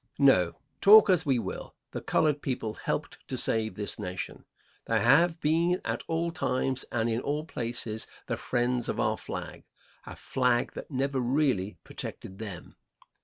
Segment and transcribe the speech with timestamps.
[0.17, 4.45] No, talk as we will, the colored people helped to save this Nation.
[4.85, 9.63] They have been at all times and in all places the friends of our flag;
[10.07, 12.77] a flag that never really protected them.